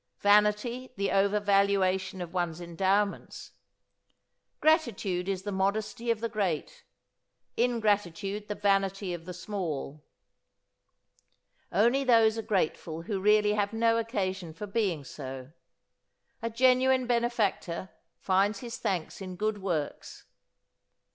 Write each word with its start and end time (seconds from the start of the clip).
Vanity, 0.21 0.91
the 0.95 1.09
overvaluation 1.09 2.23
of 2.23 2.33
one's 2.33 2.59
endowments. 2.59 3.51
Gratitude 4.59 5.29
is 5.29 5.43
the 5.43 5.51
modesty 5.51 6.09
of 6.09 6.21
the 6.21 6.27
great; 6.27 6.83
ingratitude 7.55 8.47
the 8.47 8.55
vanity 8.55 9.13
of 9.13 9.25
the 9.25 9.33
small. 9.35 10.03
Only 11.71 12.03
those 12.03 12.35
are 12.35 12.41
grateful 12.41 13.03
who 13.03 13.19
really 13.21 13.53
have 13.53 13.73
no 13.73 13.99
occasion 13.99 14.55
for 14.55 14.65
being 14.65 15.03
so. 15.03 15.51
A 16.41 16.49
genuine 16.49 17.05
benefactor 17.05 17.89
finds 18.17 18.61
his 18.61 18.77
thanks 18.77 19.21
in 19.21 19.35
good 19.35 19.61
works. 19.61 20.25